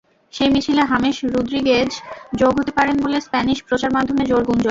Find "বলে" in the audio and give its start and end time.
3.03-3.17